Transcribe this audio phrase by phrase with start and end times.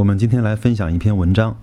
[0.00, 1.58] 我们今天来分享一篇文章，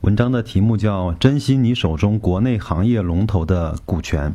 [0.00, 4.30] 文章的题目叫《珍惜你手中国内行业龙头的股权》。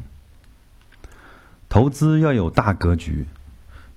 [1.68, 3.26] 投资要有大格局，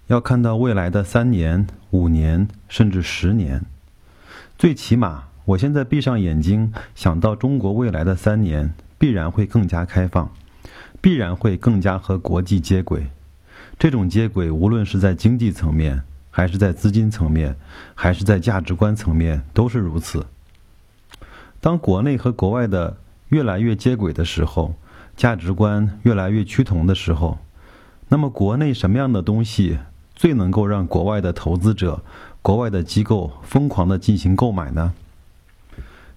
[0.08, 3.62] 要看到未来的三年、五年，甚至十年。
[4.58, 10.32] 最起码，我现在闭上眼睛，想到中国未来的三年必然会更加开放，
[11.00, 13.06] 必然会更加和国际接轨。
[13.78, 16.02] 这种接轨，无论是在经济层面，
[16.36, 17.54] 还是在资金层面，
[17.94, 20.26] 还是在价值观层面，都是如此。
[21.60, 22.96] 当国内和国外的
[23.28, 24.74] 越来越接轨的时候，
[25.16, 27.38] 价值观越来越趋同的时候，
[28.08, 29.78] 那么国内什么样的东西
[30.16, 32.02] 最能够让国外的投资者、
[32.42, 34.92] 国外的机构疯狂的进行购买呢？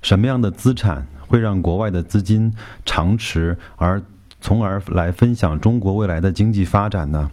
[0.01, 2.51] 什么样的资产会让国外的资金
[2.83, 4.01] 长持，而
[4.41, 7.29] 从而来分享中国未来的经济发展呢？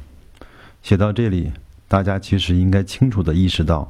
[0.82, 1.50] 写到这里。
[1.94, 3.88] 大家其实应该清楚地意识到，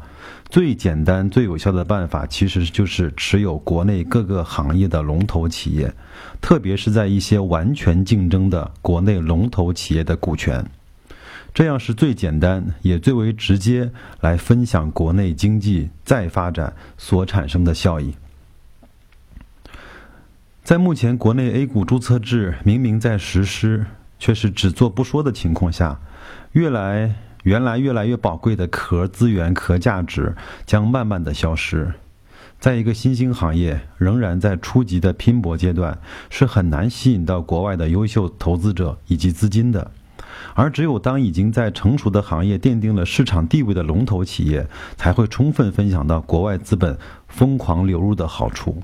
[0.50, 5.90] 最简单、最有效的办法，其实就是持有国内各个行业的龙头企业，
[6.38, 10.62] 特别是在一些完全竞争的国内龙头企业的股权，
[11.54, 18.14] 这样是最简单也最为直接来分享国内经济再发展所产生的效益。
[20.62, 23.86] 在目前国内 A 股注册制明明在实施，
[24.18, 25.98] 却是只做不说的情况下，
[26.52, 27.14] 越来。
[27.44, 30.34] 原来越来越宝贵的壳资源、壳价值
[30.66, 31.92] 将慢慢的消失，
[32.58, 35.98] 在一个新兴行业仍然在初级的拼搏阶段，
[36.30, 39.90] 是很难吸引到国外的优秀投资者以及资金的，
[40.54, 48.82] 而只有当已经在成熟的行业奠定了市场地位的龙头企业，才会充分分享到国外资本疯狂流入的好处。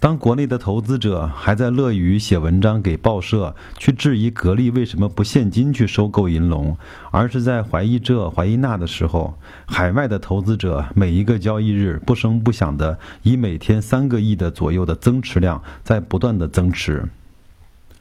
[0.00, 6.76] 当国内的投资者还在乐于写文章给报社去质疑格力为什么不现金去收购银龙，
[7.10, 17.04] 而是在怀疑这怀疑那的时候，海外的投资者每一个交易日不声不响的以每天三个亿的左右的增持量在不断的增持。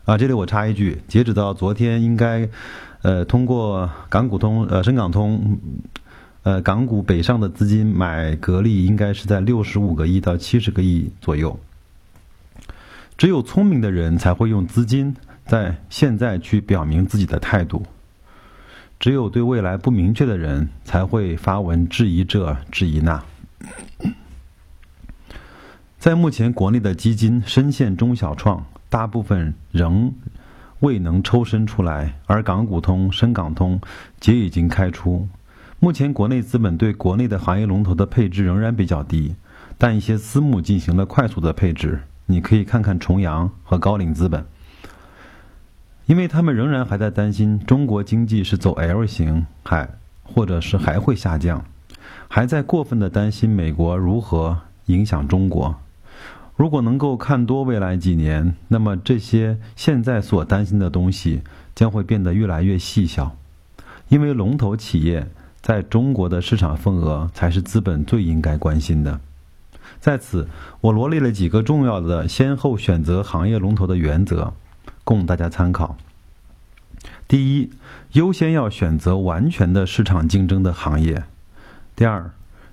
[0.06, 2.48] 啊，这里我插一句，截止到昨天，应该，
[3.02, 5.58] 呃，通过港股通、呃深港通，
[6.44, 11.60] 呃港股北上的资金买格力，应该是在六十五个亿到七十个亿左右。
[13.18, 17.84] 只有聪明的人才会用资金在现在去表明自己的态度，
[19.00, 23.24] 只有对未来不明确的人才会发文质疑这质疑那。
[25.98, 30.14] 在目前国内的基金深陷中小创，大部分仍
[30.82, 33.82] 未能抽身出来，而港股通、深港通
[34.20, 35.28] 皆已经开出。
[35.80, 39.36] 目前国内资本对国内的行业龙头的配置仍然比较低，
[39.80, 42.04] 但一些私募进行了快速的配置。
[42.28, 44.46] 你可以看看重阳和高瓴资本，
[46.06, 49.90] 因为他们仍然还在担心中国经济是走 L 型，还
[50.24, 51.64] 或者是还会下降，
[52.28, 55.76] 还在过分的担心美国如何影响中国。
[56.58, 61.42] 如果能够看多未来几年，那么这些现在所担心的东西
[61.76, 63.36] 将会变得越来越细小，
[64.10, 65.26] 因为龙头企业
[65.62, 69.20] 在中国的市场份额才是资本最应该关心的。
[70.00, 70.48] 在此，
[70.82, 74.54] 我罗列了几个重要的先后选择行业龙头的原则，
[75.04, 75.98] 供大家参考。
[77.28, 77.70] 第一，
[78.14, 81.24] 优先要选择完全的市场竞争的行业；
[81.96, 82.32] 第二，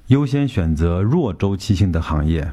[0.09, 2.53] 优先选择弱周期性的行业；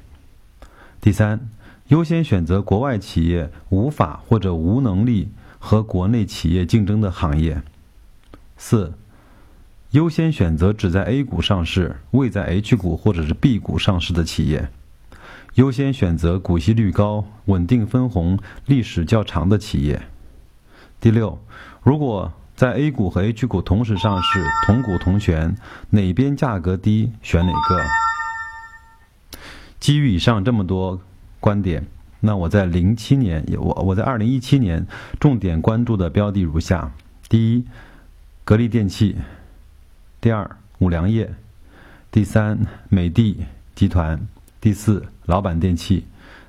[0.99, 1.49] 第三，
[1.87, 5.29] 优先选择国外企业无法或者无能力
[5.59, 7.61] 和国内企业竞争的行业；
[8.57, 8.93] 四。
[9.91, 14.69] 优先选择只在 A 股上市、未在 H 股或者是 B 股上市的企业；
[15.55, 20.01] 优先选择股息率高、稳定分红、历史较长的企业。
[21.01, 21.37] 第六，
[21.83, 25.57] 如果在 A 股和 H 股同时上市、同股同权，
[25.89, 27.83] 哪边价格低选哪个。
[29.77, 31.01] 基于以上这么多
[31.41, 31.85] 观点，
[32.21, 34.87] 那我在零七年，我我在二零一七年
[35.19, 36.93] 重点关注的标的如下：
[37.27, 37.65] 第一，
[38.45, 39.17] 格力电器。
[40.21, 41.25] 第二，五粮液；
[42.11, 42.59] 第三，
[42.89, 44.19] 美的集团；
[44.61, 46.03] 第四，老板电器；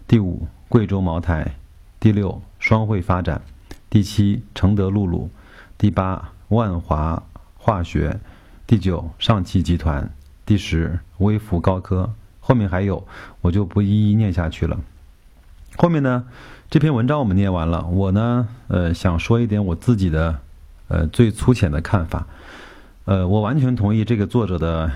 [0.07, 1.53] 第五，贵州茅台；
[1.99, 3.41] 第六，双汇发展；
[3.89, 5.31] 第七，承德露露；
[5.79, 7.23] 第八，万华
[7.57, 8.19] 化学；
[8.67, 10.05] 第九，上汽集团；
[10.45, 12.13] 第十，微福高科。
[12.41, 13.09] 后面还有，
[13.41, 14.79] 我就不一一念下去了。
[15.77, 16.27] 后面呢，
[16.69, 20.41] 这篇文章我们念完了，我呢，呃，想说一点我自己的，
[20.89, 22.27] 呃，最粗浅的看法。
[23.05, 24.91] 呃，我完全同意这个作者的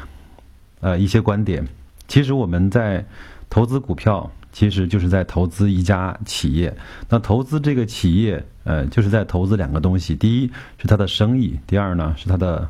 [0.81, 1.67] 呃一些观点。
[2.08, 3.05] 其实我们在
[3.50, 6.73] 投资股票，其实就是在投资一家企业。
[7.08, 12.69] 那投资这个企业，呃，就是在投资两个东西：第一是它的生意，第二呢是它的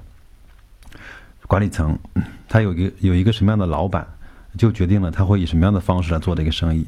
[1.46, 1.98] 管理层，
[2.48, 4.06] 它有一个有一个什么样的老板，
[4.56, 6.86] 就决定了他会以什么样的方式来做这个生意。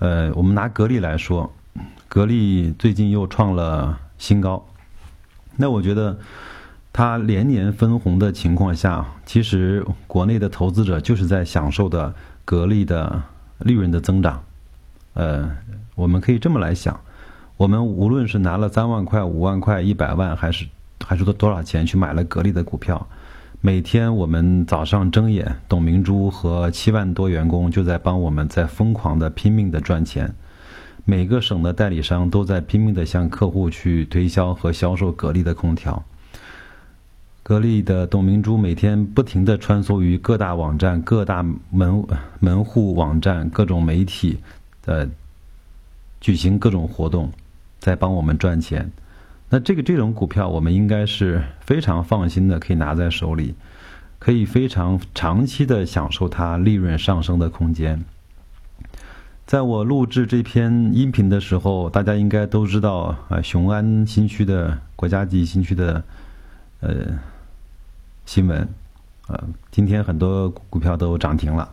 [0.00, 1.52] 呃，我们拿格力来说，
[2.08, 4.64] 格力最近又创了新高。
[5.56, 6.18] 那我觉得，
[6.92, 12.12] 它连年分红的情况下，其实国内的投资者就是在享受的
[12.44, 13.22] 格力的
[13.58, 14.42] 利润的增长。
[15.14, 15.48] 呃，
[15.94, 16.98] 我们可以这么来想：
[17.56, 20.66] 我们无论是拿了三万块、五万块、一百万，还是
[21.04, 23.06] 还是多多少钱去买了格力的股票。
[23.60, 30.32] 每天我们早上睁眼，董明珠和七万多员工就在帮我们在疯狂的拼命的赚钱。
[31.04, 36.04] 每个省的代理商都在拼命的向客户去推销和销售格力的空调。
[37.48, 42.04] 格力的董明珠每天不停的穿梭于各大网站、各大门
[42.40, 44.38] 门户网站、各种媒体，
[44.84, 45.08] 呃，
[46.20, 47.32] 举行各种活动，
[47.78, 48.92] 在帮我们赚钱。
[49.48, 53.54] 那这个这种股票，我们应该是非常放心的，可以拿在手里，
[54.18, 58.04] 可以非常长期的享受它利润上升的空间。
[59.46, 66.04] 在我录制这篇音频的时候，大家应该都知道啊，雄安新区的国家级新区的
[66.80, 67.06] 呃
[68.28, 68.68] 新闻，
[69.28, 71.70] 呃，今天很多股票都涨停了。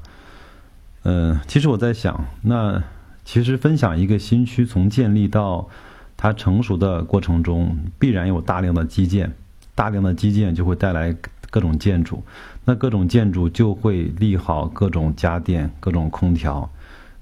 [1.04, 2.82] 嗯，其实我在想，那
[3.26, 5.68] 其实分享一个新区从建立到。
[6.18, 9.34] 它成熟的过程中，必然有大量的基建，
[9.76, 11.14] 大量的基建就会带来
[11.50, 12.24] 各种建筑，
[12.64, 16.72] 那各种建筑就会利好各种家电、各种空调。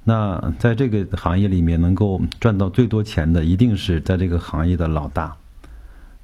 [0.03, 5.36] 那在这个行业里面，能够赚到最多钱的，一定是在这个行业的老大。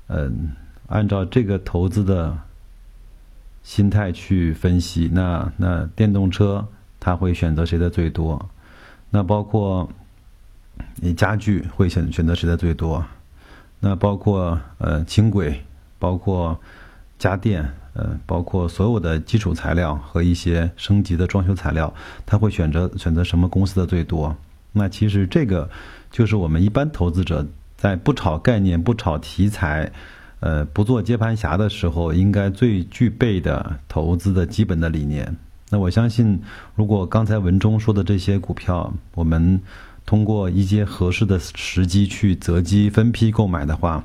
[0.10, 0.52] 嗯，
[0.86, 2.38] 按照这个投资的
[3.70, 6.68] 心态去分析，那那电动车
[7.00, 8.50] 它会选择谁的最多？
[9.12, 9.88] 那包括。
[11.02, 13.06] 你家具会选选择谁的最多？
[13.82, 15.62] 那包括呃轻轨，
[15.98, 16.58] 包括
[17.18, 21.94] 家电，呃，包括所有的基础材料和一些升级的装修材料，
[22.26, 24.34] 他会选择选择什么公司的最多？
[24.72, 25.70] 那其实这个
[26.12, 27.46] 就是我们一般投资者
[27.76, 29.92] 在不炒概念、不炒题材、
[30.40, 35.36] 呃不做接盘侠的时候，应该最具备的投资的基本的理念。
[35.70, 36.40] 那我相信，
[36.76, 39.62] 如果刚才文中说的这些股票，我们。
[40.06, 44.04] 通过一些合适的时机去择机分批购买的话，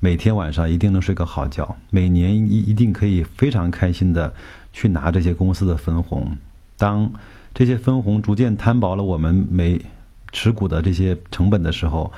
[0.00, 4.34] 每天晚上一定能睡个好觉，每年一一定可以非常开心的
[4.72, 6.36] 去拿这些公司的分红。
[6.76, 7.08] 当
[7.54, 9.80] 这些分红逐渐摊薄了我们每
[10.32, 12.12] 持股的这些成本的时候，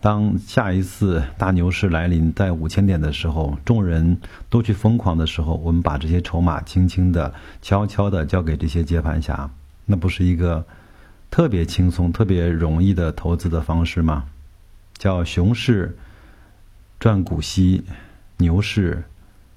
[0.00, 4.18] 当下一次大牛市来临在五千点的时候，众人
[4.48, 9.50] 都去疯狂的时候，我们把这些筹码轻轻的、悄悄的交给这些接盘侠，
[9.86, 10.66] 那不是一个。
[11.32, 14.24] 特别轻松、特别容易的投资的方式吗？
[14.98, 15.96] 叫熊市
[16.98, 17.84] 赚股息，
[18.38, 19.04] 牛市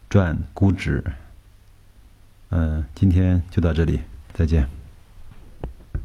[0.07, 1.04] 赚估值。
[2.51, 4.01] 嗯，今天就到这里，
[4.36, 4.82] 再见。